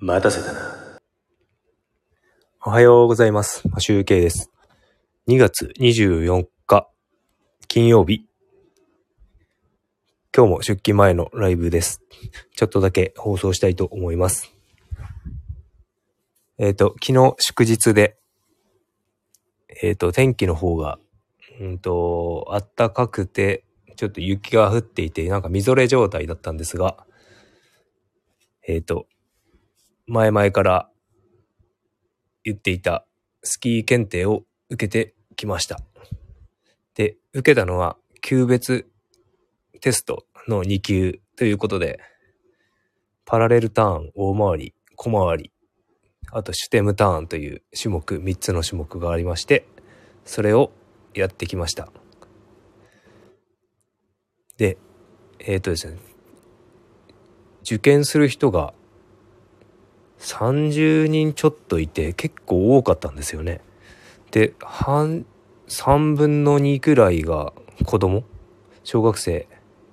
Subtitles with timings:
[0.00, 0.60] 待たせたな。
[2.64, 3.64] おはようございます。
[3.78, 4.52] 集計です。
[5.26, 6.88] 2月24日、
[7.66, 8.24] 金曜日。
[10.32, 12.00] 今日も出勤前のライブです。
[12.54, 14.54] ちょっとだけ放送したいと思います。
[16.58, 18.18] えっ、と、昨日祝日で、
[19.82, 21.00] えっ、と、天気の方が、
[21.60, 22.46] うんと、
[22.76, 23.64] 暖かくて、
[23.96, 27.04] ちょっと雪が降っていて、なんかみぞれ状態だったんですが、
[28.64, 29.08] えっ、と、
[30.10, 30.88] 前々から
[32.42, 33.04] 言っていた
[33.42, 35.80] スキー検定を受けてきました。
[36.94, 38.86] で、受けたのは、級別
[39.82, 42.00] テストの2級ということで、
[43.26, 45.52] パラレルターン、大回り、小回り、
[46.32, 49.66] あとシュテムターンという種目、3つの種目がありまして、
[50.24, 50.72] それを
[51.12, 51.92] やってきました。
[54.56, 54.78] で、
[55.38, 55.98] えっ、とですね、
[57.60, 58.72] 受験する人が
[60.18, 63.60] 30人ちょっといて結構多かったんですよね。
[64.30, 65.24] で、半、
[65.68, 67.52] 3分の2くらいが
[67.84, 68.24] 子供？
[68.84, 69.46] 小学生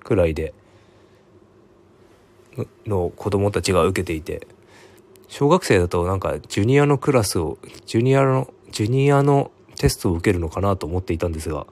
[0.00, 0.54] くらいで、
[2.86, 4.46] の子供たちが受けていて、
[5.28, 11.66] 小学生だとなんかジュニアのクラスを、ジュニアの、ジュニアのテストを受けるのかなと思っていたんですが、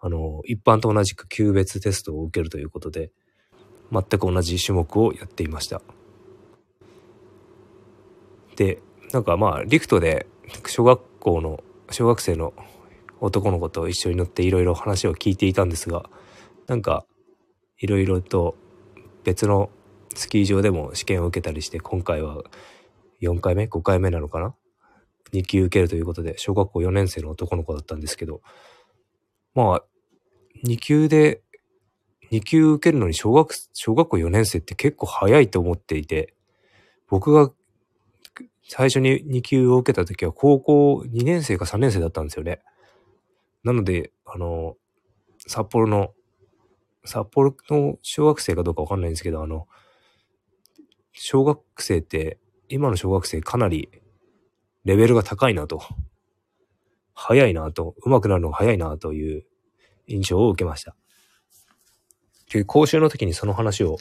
[0.00, 3.10] あの、一般と同じく級別テストを受けるということで、
[3.90, 5.82] 全く同じ種目をやっていました。
[8.60, 8.82] で、
[9.14, 10.26] なんかまあ、リフトで
[10.66, 12.52] 小学校の、小学生の
[13.18, 16.10] 男の子と一緒に乗っていろいろ話を聞いていたんですが、
[16.66, 17.06] なんか、
[17.78, 18.58] いろいろと
[19.24, 19.70] 別の
[20.14, 22.42] スキー場でも試験を受けたりして、今回は
[23.22, 24.54] 4回目 ?5 回目なのかな
[25.32, 28.42] ?2 級受けるということで、小学校4年生の男の子だったんですけど、
[29.54, 29.84] まあ、
[30.66, 31.40] 2級で、
[32.30, 36.34] 2級受けるのに小学、小学校4年生って結構早いと思っていて、
[37.08, 37.50] 僕が
[38.72, 42.60] 最初に2級を受けた時は高校2年生か3年生だったんですよね。
[43.64, 44.76] なので、あの、
[45.44, 46.14] 札幌の、
[47.04, 49.66] 札幌の小学生かどうかわかんないんですけど、あの、
[51.12, 52.38] 小学生って、
[52.68, 53.88] 今の小学生かなり
[54.84, 55.82] レベルが高いなと、
[57.12, 59.44] 早いなと、上手くなるのが早いなという
[60.06, 60.94] 印象を受けました。
[62.66, 63.98] 講習の時にその話を、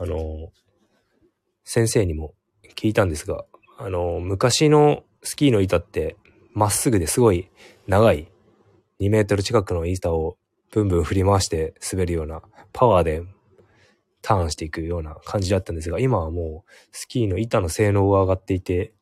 [0.00, 0.50] あの、
[1.62, 2.34] 先生にも
[2.74, 3.44] 聞いたんですが、
[3.78, 6.16] あの、昔のスキーの板って、
[6.52, 7.50] まっすぐですごい
[7.86, 8.30] 長い
[9.00, 10.36] 2メートル近くの板を
[10.70, 13.22] ブンブン振り回して滑るようなパワーで
[14.20, 18.92] ターンしていくような感じだったんですが、今はもうスキーの板の性能が上がっていて、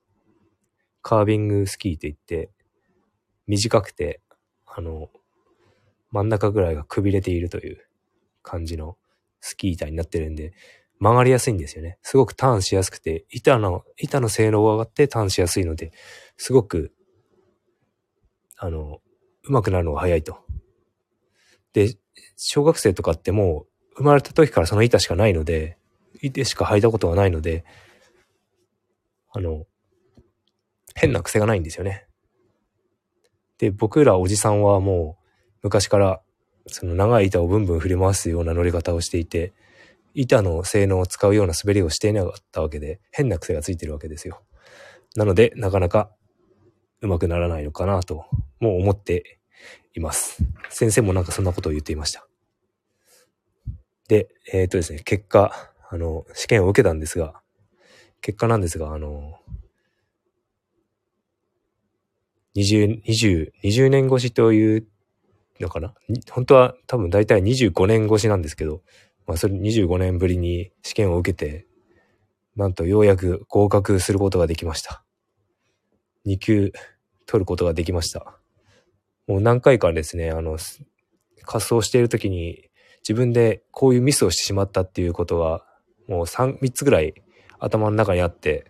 [1.02, 2.50] カービングスキーといって、
[3.47, 4.20] 短くて、
[4.66, 5.10] あの、
[6.10, 7.78] 真ん中ぐらいがくびれているという
[8.42, 8.97] 感じの
[9.41, 10.52] スキー板になってるんで、
[11.00, 11.99] 曲がりやすいんですよね。
[12.03, 15.93] すごくターンしやすくて、板の、板の性能が上がってターンしやすいので、
[16.37, 16.93] すごく、
[18.59, 19.00] あの、
[19.43, 20.38] 上手くなるのが早いと。
[21.72, 21.97] で、
[22.37, 25.78] 小学生とかってもう、生まれた時からその板しかないので、
[26.21, 27.65] 板しか履いたことがないので、
[29.32, 29.65] あの、
[30.94, 32.06] 変な癖がないんですよね。
[33.56, 35.25] で、僕らおじさんはもう、
[35.62, 36.21] 昔から、
[36.67, 39.55] その長い板をブンブン振り回すような乗り方をしていて、
[40.15, 44.43] 板の性能を使うような滑りをしていなかったわけで、変な癖がついてるわけですよ。
[45.16, 46.10] なので、なかなか
[47.03, 48.26] 上手くならないのかなと、
[48.60, 49.41] もう思って
[49.94, 50.43] います。
[50.69, 52.26] 先生もなんかそんなことを言っていました。
[54.09, 57.41] で、えっ、とですね、結果、あの、試験を受けたんですが、
[58.20, 59.38] 結果なんですが、あの、
[62.56, 64.87] 20、20、20年越しという
[65.60, 65.94] のかな？
[66.31, 68.82] 本当は多分大体25年越しなんですけど、
[69.31, 71.65] まあそれ25年ぶりに試験を受けて、
[72.57, 75.05] なんとようやく合格することができました。
[76.27, 76.73] 2級
[77.27, 78.37] 取ることができました。
[79.29, 80.59] もう何回かですね、あの、
[81.47, 82.71] 滑走している時に
[83.03, 85.65] 自分でこういうミスをしてしまったっていうことは、
[86.09, 87.15] もう3、3つぐらい
[87.61, 88.69] 頭の中にあって、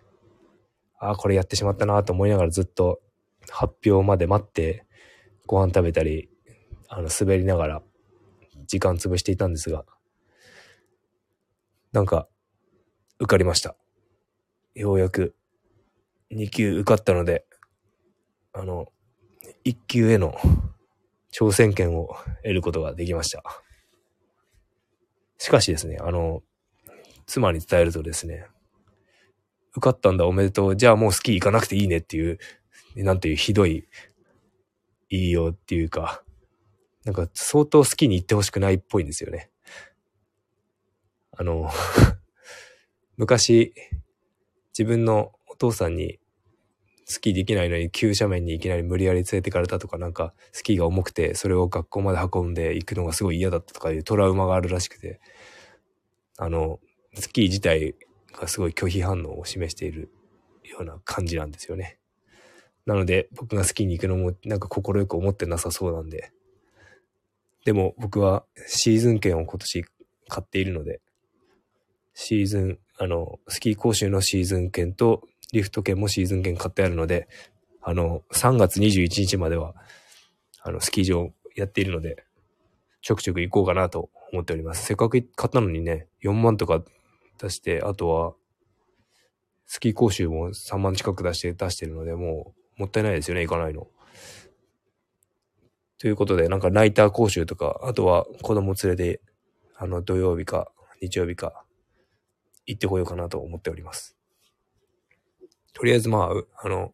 [0.99, 3.01] ああ、これやってしまったなと思いながらずっと
[3.49, 4.85] 発表まで待って、
[5.47, 6.29] ご飯食べたり、
[6.87, 7.81] あの、滑りながら
[8.67, 9.85] 時間潰していたんですが、
[11.91, 12.27] なんか、
[13.19, 13.75] 受かりました。
[14.75, 15.35] ようやく
[16.31, 17.45] 2級受かったので、
[18.53, 18.87] あの、
[19.65, 20.35] 1級への
[21.33, 23.43] 挑戦権を得ることができました。
[25.37, 26.43] しかしですね、あの、
[27.25, 28.45] 妻に伝えるとですね、
[29.75, 32.39] 受かったんだおめでとう、じゃあもうスキー行かなくていいねっていう、
[32.95, 33.87] なんていうひどい
[35.09, 36.23] 言いようっていうか、
[37.03, 39.50] なんか相当好きに行ってほしくないっぽいんですよね。
[41.41, 41.71] あの、
[43.17, 43.73] 昔、
[44.77, 46.19] 自分のお父さんに
[47.05, 55.19] スキーできないのに急斜面にいきなり無理やり連れてかれたとかなんかスキーが重くてそれを学校まで運んで行くのがすごい嫌だったとかいうトラウマがあるらしくて
[56.37, 56.79] あの
[57.15, 57.95] スキー自体
[58.33, 60.11] がすごい拒否反応を示している
[60.63, 61.97] ような感じなんですよね。
[62.85, 66.31] なので僕がスキーに行くのもなんか快く思ってなさそうなんで。
[67.65, 69.85] でも僕はシーズン券を今年
[70.31, 71.01] 買っているので、
[72.13, 75.23] シーズン、あの、スキー講習のシーズン券と
[75.53, 77.27] リフト券もシーズン券買ってあるので、
[77.81, 79.75] あの、3月21日までは、
[80.61, 82.23] あの、スキー場やっているので、
[83.01, 84.85] ちょくちょく行こうかなと思っております。
[84.85, 86.83] せっかく買ったのにね、4万とか
[87.39, 88.33] 出して、あとは、
[89.65, 93.87] スキー講習も3万近く出して出してるので、もうもったいないですよね、行かないの。
[95.97, 99.21] ということで、なんかライター講習とか、あとは子供連れて、
[99.75, 100.71] あの、土曜日か
[101.01, 101.63] 日曜日か、
[102.65, 104.17] 行ってこようかなと思っております。
[105.73, 106.93] とりあえずまあ、あの、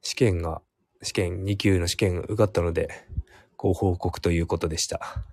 [0.00, 0.62] 試験が、
[1.02, 2.88] 試験、2級の試験受かったので、
[3.56, 5.24] ご報告ということでした。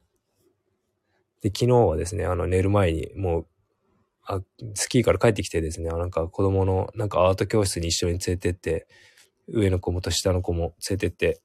[1.42, 3.48] で、昨日はですね、あの、寝る前にもう、
[4.24, 4.42] あ、
[4.75, 8.88] スキーから帰ってきてですね、なんか子供の、なんかアート教室に一緒に連れてって、
[9.48, 11.42] 上の子もと下の子も連れてって、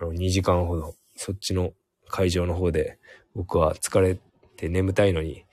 [0.00, 1.72] あの、2時間ほど、そっちの
[2.08, 2.98] 会場の方で、
[3.34, 4.18] 僕は疲れ
[4.56, 5.44] て眠たいのに、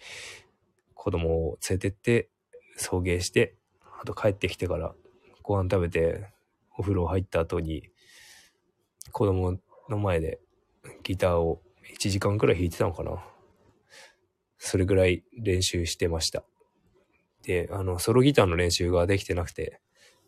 [1.08, 2.30] 子供を連れてって
[2.76, 3.56] 送迎して、
[4.02, 4.94] あと帰ってきてから
[5.42, 6.34] ご飯食べて
[6.78, 7.84] お風呂入った後に
[9.14, 9.58] 子供
[9.88, 10.42] の前で
[11.04, 11.62] ギターを
[11.98, 13.24] 1時間くらい弾いてたのかな。
[14.58, 16.44] それぐらい練習してました。
[17.44, 19.80] で、あの、ソロギターの練習ができてなくて、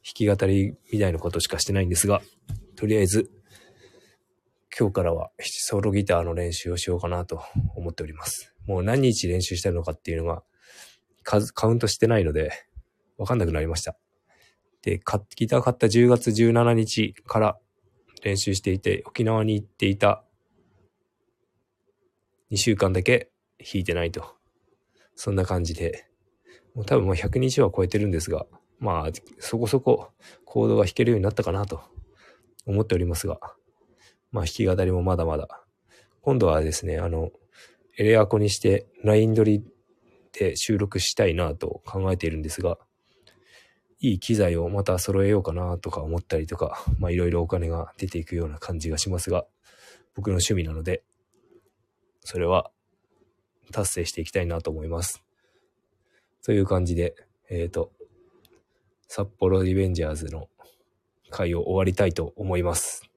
[0.06, 2.22] 弾き語りみたいなことしかしてないんですが、
[2.78, 3.30] とりあえず、
[4.80, 7.42] 今日からはソロギターの練習をしようかなと
[7.76, 8.56] 思っております。
[8.66, 10.42] もう何日練習してるのかっていうのが
[11.54, 12.52] カウントしてないので、
[13.18, 13.98] わかんなくなりました。
[14.82, 15.00] で、
[15.36, 17.58] ギター買った10月17日から
[18.24, 20.24] 練習していて、沖縄に行っていた
[22.52, 23.30] 2週間だけ
[23.60, 24.36] 弾いてないと。
[25.16, 26.08] そんな感じで、
[26.74, 28.46] もう多分もう100日は超えてるんですが、
[28.80, 30.12] まあ、そこそこ
[30.46, 31.82] コードが弾けるようになったかなと
[32.66, 33.40] 思っておりますが、
[34.32, 35.48] まあ弾き語りもまだまだ。
[36.22, 37.32] 今度はですね、あの、
[37.98, 39.66] エレアコにしてライン取り
[40.34, 42.78] で収録したいなと考えているんですが、
[44.00, 49.46] いい機材をまた揃えようかなとか思ったりとか、まあいろいろお金が出ていくような感じがしますが、
[50.16, 51.04] 僕の趣味なので、
[52.22, 52.72] それは
[53.72, 55.24] 達成していきたいなと思います。
[56.44, 57.16] という感じで、
[57.50, 57.92] えっ、ー、と、
[59.08, 60.50] 札幌リベンジャーズの
[61.30, 63.10] 会を終わりたいと思います。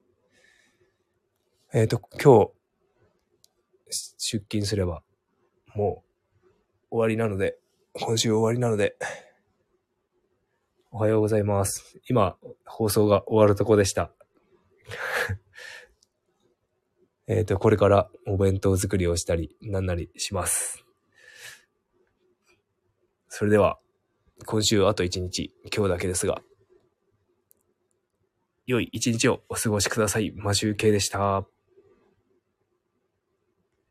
[1.73, 2.51] えっ、ー、と、今日、
[4.17, 5.03] 出勤すれば、
[5.75, 6.02] もう
[6.93, 7.57] 終わりなので、
[7.93, 8.95] 今週終わりなので、
[10.91, 11.99] おはようございます。
[12.07, 12.37] 今、
[12.67, 14.11] 放送が終わるとこでした。
[17.25, 20.85] えっと、これからお弁当作りをしたり、なんなりします。
[23.27, 23.79] それでは、
[24.45, 26.43] 今週あと一日、今日だけですが、
[28.67, 30.31] 良い一日をお過ごしください。
[30.35, 31.47] マシュウケイでした。